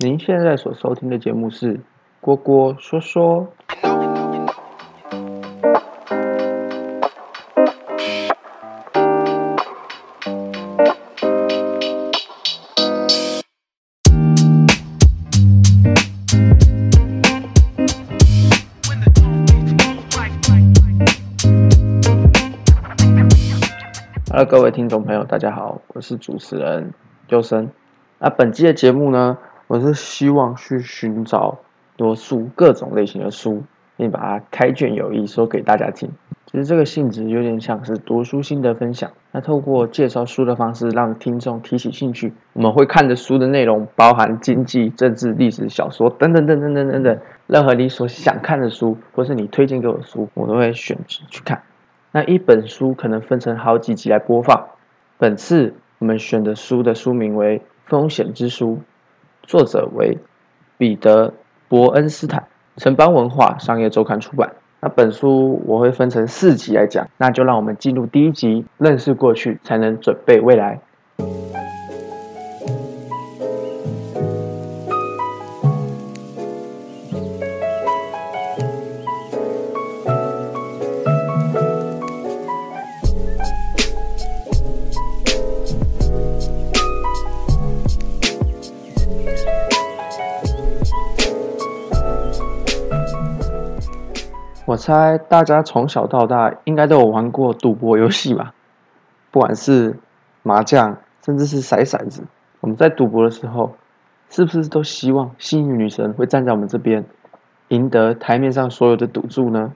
[0.00, 1.74] 您现在所收听的节目是
[2.20, 3.48] 《郭郭说说》。
[24.30, 26.94] Hello，各位听众朋友，大家好，我是主持人
[27.30, 27.68] 优生。
[28.20, 29.38] 那本期的节目呢，
[29.68, 31.58] 我是希望去寻找
[31.94, 33.62] 多书，各种类型的书，
[33.98, 36.10] 并把它开卷有益，说给大家听。
[36.46, 39.10] 其实这个性质有点像是读书心得分享。
[39.30, 42.32] 那透过介绍书的方式，让听众提起兴趣。
[42.54, 51.62] 我们会看的书的内容包含经济、政治、历史、小说等等等等等等等，任何你所想看的书，或是你推荐给我的书，我都会选择去看。
[52.12, 54.68] 那一本书可能分成好几集来播放。
[55.18, 58.76] 本次我们选的书的书名为《风险之书》，
[59.48, 60.18] 作者为
[60.76, 61.28] 彼得·
[61.68, 64.52] 伯恩斯坦，城邦文化商业周刊出版。
[64.80, 70.78] 那本书我会分成四集来讲，那就让我们进入第一集，认识过去，才能准备未来。
[94.88, 98.54] 猜大家从小到大应该都有玩过赌博游戏吧，
[99.30, 99.98] 不管是
[100.42, 102.22] 麻将，甚至是骰骰子。
[102.60, 103.76] 我们在赌博的时候，
[104.30, 107.04] 是不是都希望幸运女神会站在我们这边，
[107.68, 109.74] 赢得台面上所有的赌注呢？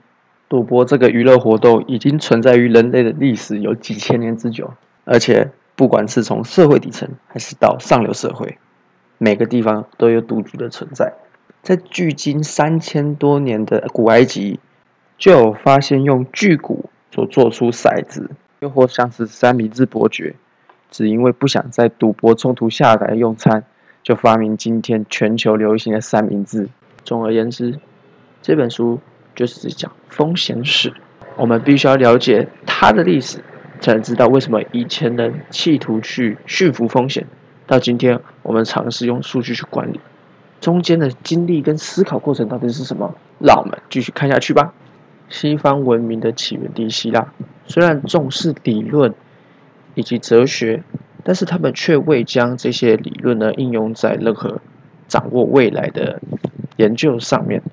[0.49, 4.73] 赌博这个娱乐活动已经存在于人类的历史有几千年之久，
[5.05, 8.57] 而且不管是从社会底层还是到上流社会，
[9.19, 11.13] 每个地方都有赌局的存在。
[11.61, 14.59] 在距今三千多年的古埃及。
[15.17, 18.29] 就有发现用巨骨所做出骰子，
[18.59, 20.35] 又或像是三明治伯爵，
[20.91, 23.63] 只因为不想在赌博中途下来用餐，
[24.01, 26.67] 就发明今天全球流行的三明治。
[27.03, 27.79] 总而言之，
[28.41, 28.99] 这本书
[29.35, 30.93] 就是讲风险史。
[31.35, 33.39] 我们必须要了解它的历史，
[33.79, 37.25] 才能知道为什么以前人企图去驯服风险，
[37.65, 39.99] 到今天我们尝试用数据去管理，
[40.61, 43.15] 中间的经历跟思考过程到底是什么？
[43.39, 44.73] 让我们继续看下去吧。
[45.33, 47.33] 西方文明的起源地希腊，
[47.65, 49.11] 虽然重视理论
[49.95, 50.83] 以及哲学，
[51.23, 54.61] 但是他们却未将这些理论呢应用在任何
[55.07, 56.21] 掌握未来的
[56.77, 57.63] 研究上面。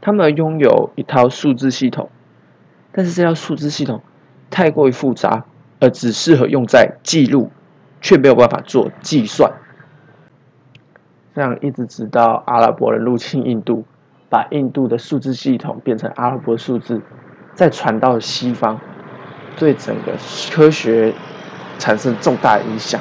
[0.00, 2.10] 他们拥有一套数字系统，
[2.90, 4.02] 但是这套数字系统
[4.50, 5.44] 太过于复杂，
[5.78, 7.52] 而只适合用在记录，
[8.00, 9.52] 却没有办法做计算。
[11.36, 13.84] 这样一直直到阿拉伯人入侵印度。
[14.28, 17.00] 把印度的数字系统变成阿拉伯数字，
[17.54, 18.80] 再传到西方，
[19.56, 20.12] 对整个
[20.50, 21.14] 科学
[21.78, 23.00] 产生重大影响。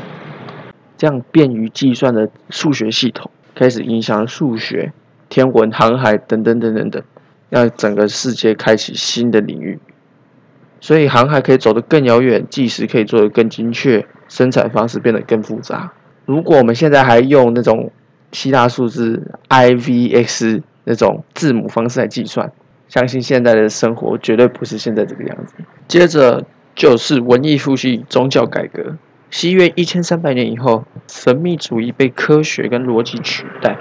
[0.98, 4.94] 这样便于计算的数学系统开始影响数学、
[5.28, 7.04] 天文、航海等等等等等，
[7.50, 9.80] 让整个世界开启新的领域。
[10.80, 15.92] 所以航海可以走得更遥远，计时可以做得更精确，生产方式变得更复杂。
[16.26, 17.92] 如果我们现在还用那种
[18.32, 20.62] 希腊数字 IVX。
[20.86, 22.52] 那种字母方式来计算，
[22.88, 25.54] 相信现在的生活绝对不是现在这个样子。
[25.88, 28.96] 接着就是文艺复兴、宗教改革。
[29.32, 33.78] 西约一千三百年以后，神秘主义被科学跟逻辑取代，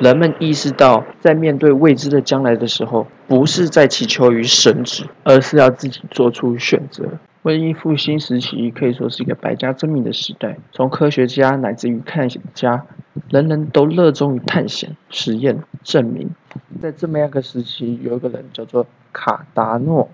[0.00, 7.04] 人们意识到，在面对未知的将来的时候，不是在祈求于神旨，而是要自己做出选择。
[7.42, 12.84] 文艺复兴时期可以说是一个百家争鸣的时代，从科学家乃至于探险家。
[13.28, 16.30] 人人都热衷于探险、实验、证明。
[16.80, 20.08] 在这么样一个时期，有一个人叫做卡达诺，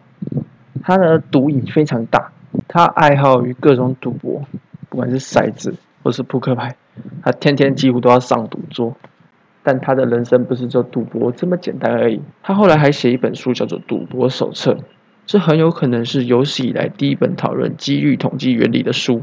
[0.83, 2.33] 他的赌瘾非常大，
[2.67, 4.43] 他爱好于各种赌博，
[4.89, 6.77] 不管是骰子或是扑克牌，
[7.23, 8.97] 他天天几乎都要上赌桌。
[9.65, 12.19] 但他的人生不是就赌博这么简单而已。
[12.43, 14.73] 他后来还写一本书，叫做《赌博手册》，
[15.27, 19.23] 这很有可能是有史以来第一本讨论几率统计原理的书。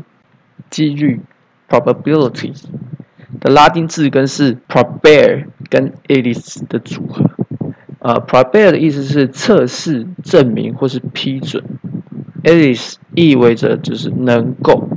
[0.70, 1.20] 几率
[1.68, 2.54] （probability）。
[3.50, 7.24] 拉丁字根是 probare 跟 elis 的组合，
[8.00, 11.64] 呃，probare 的意思是测试、证明或是批准
[12.44, 14.88] ，elis 意味着就是能够，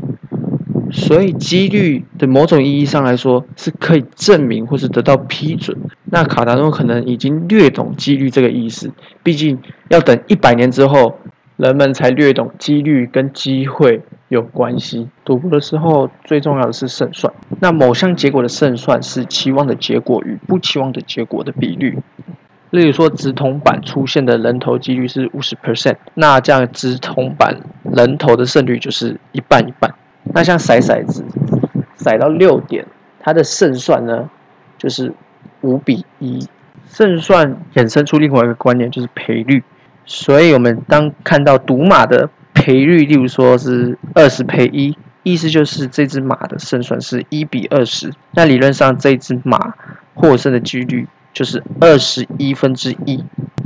[0.90, 5.76] 所以几率的某种意义上来说是可以证明或是得到批准。
[6.06, 8.90] 那卡达诺可能已经略懂几率这个意思，
[9.22, 9.58] 毕竟
[9.88, 11.18] 要等一百年之后
[11.56, 15.08] 人们才略懂几率跟机会有关系。
[15.24, 17.32] 赌博的时候，最重要的是胜算。
[17.60, 21.98] 那某项结果的胜算是期望的结果与不期望的结果的比率。
[22.70, 27.58] 例如说，直筒板出现的人头几率是五十 percent，那这样直筒板
[27.94, 29.92] 人头的胜率就是一半一半。
[30.34, 31.24] 那像骰骰子，
[31.98, 32.84] 骰到六点，
[33.20, 34.28] 它的胜算呢
[34.76, 35.12] 就是
[35.62, 36.46] 五比一。
[36.90, 39.62] 胜算衍生出另外一个观念，就是赔率。
[40.04, 44.96] 所以，我们当看到赌马的赔率，例如说是二十赔一，
[45.32, 48.12] 意思就是这只马的胜算是一比二十。
[48.32, 49.74] 那理论上，这只马
[50.14, 53.22] 获胜的几率就是二十一分之一，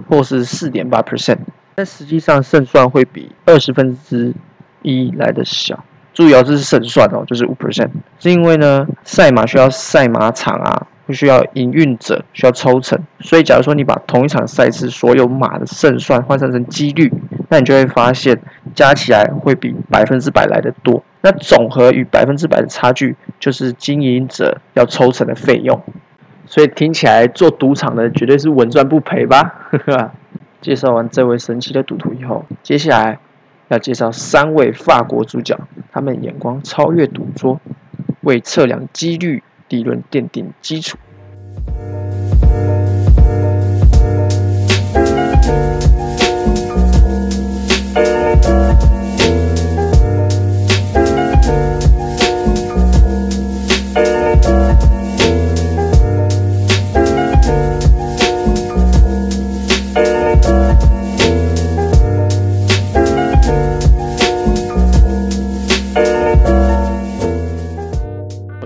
[0.09, 1.39] 或是四点八 percent。
[1.75, 4.35] 但实际上，胜算会比二十分之
[4.83, 5.85] 一来的小。
[6.13, 7.89] 注意哦，这是胜算哦，就是五 percent。
[8.19, 10.87] 是因为呢，赛马需要赛马场啊。
[11.05, 17.13] 不需要营运者需要抽成，所以假如说你把同一场赛事所有马的胜算换算成几率，
[17.49, 18.41] 那你就会发现
[18.75, 21.03] 加起来会比百分之百来的多。
[21.23, 25.81] 那总和与百分之百的差距，就是经营者要抽成的费用。
[26.47, 29.71] 所以听起来做赌场的绝对是稳赚不赔吧？
[30.61, 33.19] 介绍完这位神奇的赌徒以后，接下来
[33.69, 35.59] 要介绍三位法国主角，
[35.91, 37.61] 他们眼光超越赌桌，
[38.23, 39.43] 为测量几率。
[39.69, 40.99] 理论奠定基础。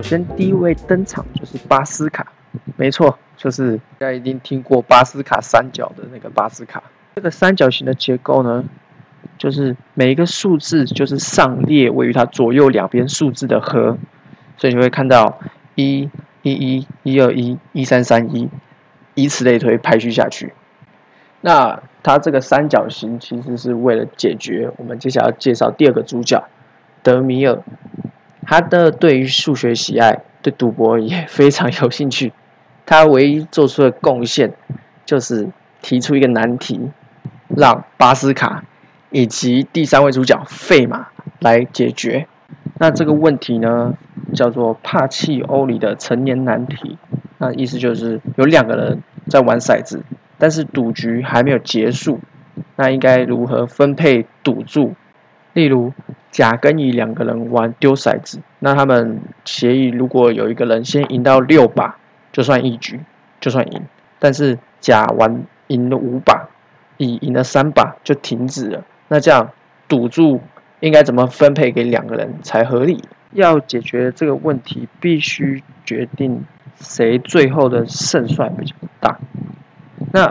[0.07, 2.31] 先第一位登场就是巴斯卡，
[2.77, 6.81] 没错，就是大家一定听过巴斯卡三角的那个巴斯卡。
[7.17, 8.63] 这个三角形的结构呢，
[9.37, 13.97] 就是每一个数字就是上列位于它左右两边数字的和，
[14.55, 15.41] 所以你会看到
[15.75, 16.09] 一、
[16.41, 18.47] 一、一、一二一、一三三一，
[19.13, 20.53] 以此类推排序下去。
[21.41, 26.47] 那它这个三角形其实是为了解决我们接下来要介绍第二个主角
[27.03, 27.61] 德米尔。
[28.49, 32.31] 他的对于数学喜爱，对赌博也非常有兴趣。
[32.87, 34.53] 他唯一做出的贡献，
[35.05, 35.49] 就是
[35.81, 36.89] 提出一个难题，
[37.49, 38.63] 让巴斯卡
[39.09, 41.09] 以及第三位主角费马
[41.39, 42.25] 来解决。
[42.79, 43.93] 那这个问题呢，
[44.33, 46.97] 叫做帕契欧里的成年难题。
[47.39, 50.01] 那意思就是有两个人在玩骰子，
[50.37, 52.21] 但是赌局还没有结束，
[52.77, 54.95] 那应该如何分配赌注？
[55.51, 55.91] 例如。
[56.31, 61.97] 甲跟乙两个人玩丢骰子，那他们协议，如果有一个人先赢到六把，
[62.31, 62.99] 就算一局，
[63.39, 63.81] 就算赢。
[64.19, 66.49] 但是甲玩赢了五把，
[66.97, 68.83] 乙赢了三把就停止了。
[69.07, 69.49] 那这样
[69.87, 70.41] 赌注
[70.79, 73.03] 应该怎么分配给两个人才合理？
[73.31, 76.43] 要解决这个问题，必须决定
[76.79, 79.17] 谁最后的胜算比较大。
[80.11, 80.27] 那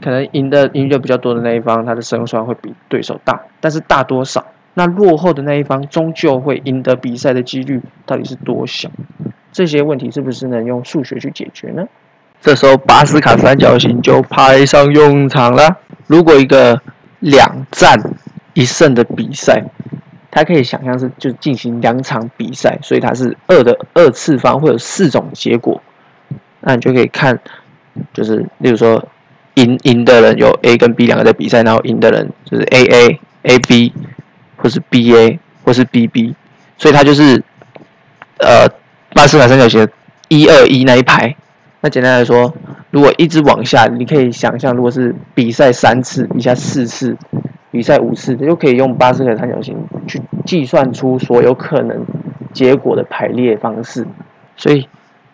[0.00, 4.44] 可能赢的赢的比较多的那一方，他的胜算会比对手大，但是大多少？
[4.74, 8.88] 那落后的那一方终究会赢得比赛的几率到底是多小？
[9.52, 11.84] 这些问题是不是能用数学去解决呢？
[12.40, 15.76] 这时候巴斯卡三角形就派上用场了。
[16.06, 16.80] 如果一个
[17.18, 18.00] 两战
[18.54, 19.62] 一胜的比赛，
[20.30, 25.82] 它可以想象是就进行两场比赛，所以它是二的二次方会有四种结果。
[26.60, 27.38] 那你就可以看，
[28.14, 29.04] 就是例如说
[29.54, 33.92] 赢赢的人有 A 跟 B 两个的比赛，然后赢的人就是 A A A B。
[34.62, 36.34] 或是 B A 或是 B B，
[36.76, 37.42] 所以它就是
[38.38, 38.68] 呃
[39.14, 39.86] 巴斯卡三角形
[40.28, 41.34] 一二一那一排。
[41.80, 42.52] 那简单来说，
[42.90, 47.16] 如果一直往下，你可以想象，如果是比赛三次，比赛四次，
[47.70, 49.74] 比赛五次，你就可以用巴斯卡三角形
[50.06, 52.04] 去计算出所有可能
[52.52, 54.06] 结果的排列方式。
[54.58, 54.86] 所以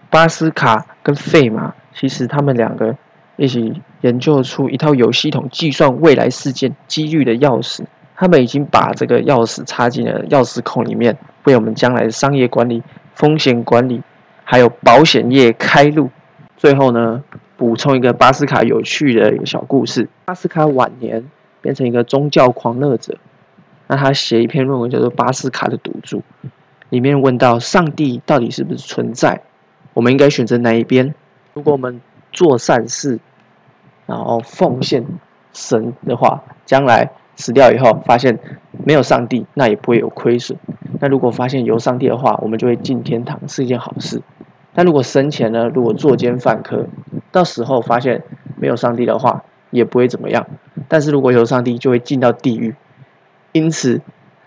[0.09, 2.97] 巴斯卡跟费马其实他们两个
[3.35, 7.83] 一起研究出一套有系统计算未来事件几率的钥匙。
[8.17, 12.83] 他们已经把这个钥匙插进了钥匙孔里面，为我们将来的商业管理、
[13.15, 14.03] 风险管理，
[14.43, 16.11] 还有保险业开路。
[16.57, 17.23] 最后呢，
[17.59, 21.23] 补充一个巴斯卡有趣的一个小故事：巴斯卡晚年
[21.61, 23.15] 变成一个宗教狂热者，
[23.87, 26.19] 那他写一篇论文叫做《巴斯卡的赌注》，
[26.89, 29.39] 里面问到上帝到底是不是存在？
[29.93, 31.15] 我们应该选择哪一边？
[31.53, 32.01] 如果我们
[32.33, 33.19] 做善事，
[34.07, 35.05] 然后奉献
[35.53, 37.11] 神的话，将来。
[37.37, 38.39] 死掉以后，发现
[38.85, 40.59] 没有上帝，那也不会有亏损。
[41.01, 44.21] 那如果发现有上帝的话，我们就会进天堂，是一件好事。
[44.75, 46.87] 但如果生前呢，如果作奸犯科，
[47.31, 48.23] 到时候发现
[48.57, 50.47] 没有上帝的话，也不会怎么样。
[50.89, 52.75] 但是如果有上帝，就会进到地狱。
[53.53, 54.01] 因此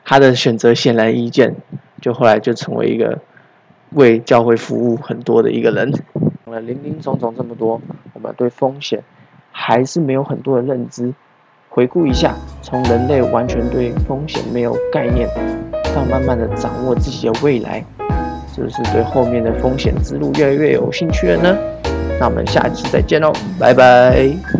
[0.03, 1.55] 他的选择显而易见，
[2.01, 3.19] 就后来就成为一个
[3.91, 5.91] 为教会服务很多的一个人。
[6.45, 7.79] 了林林总总这么多，
[8.13, 9.03] 我们对风险
[9.51, 11.13] 还是没有很多的认知。
[11.69, 15.29] 回顾一下，从人类完全对风险没有概念，
[15.95, 17.83] 到慢慢的掌握自己的未来，
[18.53, 21.57] 是不是对后面的风险之路越来越有兴趣了呢？
[22.19, 24.58] 那我们下期再见喽，拜拜。